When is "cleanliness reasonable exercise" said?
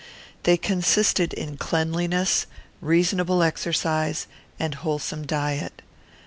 1.57-4.25